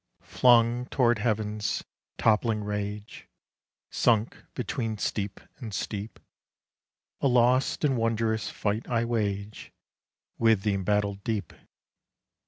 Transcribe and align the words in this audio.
Flung 0.23 0.87
toward 0.87 1.19
heaven's 1.19 1.83
toppling 2.17 2.63
rage, 2.63 3.27
Sunk 3.91 4.35
between 4.55 4.97
steep 4.97 5.39
and 5.57 5.75
steep, 5.75 6.19
A 7.19 7.27
lost 7.27 7.83
and 7.83 7.95
wondrous 7.97 8.49
fight 8.49 8.89
I 8.89 9.05
wage 9.05 9.71
With 10.39 10.63
the 10.63 10.73
embattled 10.73 11.23
deep. 11.23 11.53